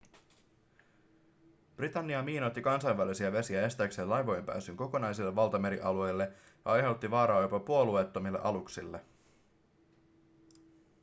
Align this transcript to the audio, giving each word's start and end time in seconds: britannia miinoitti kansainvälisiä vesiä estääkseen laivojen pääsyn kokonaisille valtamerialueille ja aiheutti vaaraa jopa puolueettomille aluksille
britannia 1.75 2.23
miinoitti 2.23 2.61
kansainvälisiä 2.61 3.31
vesiä 3.31 3.65
estääkseen 3.65 4.09
laivojen 4.09 4.45
pääsyn 4.45 4.77
kokonaisille 4.77 5.35
valtamerialueille 5.35 6.23
ja 6.65 6.71
aiheutti 6.71 7.11
vaaraa 7.11 7.41
jopa 7.41 7.59
puolueettomille 7.59 8.39
aluksille 8.43 9.05